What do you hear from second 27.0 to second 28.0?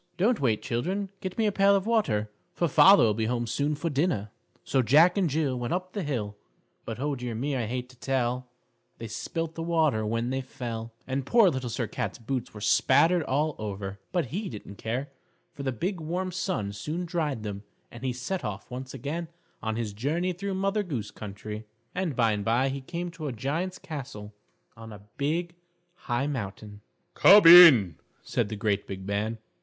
[Illustration: LITTLE SIR CAT MEETS JACK AND JILL] "Come in,"